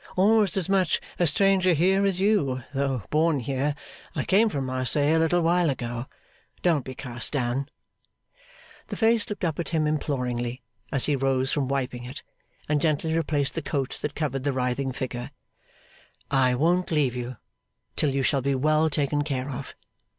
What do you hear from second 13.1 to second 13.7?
replaced the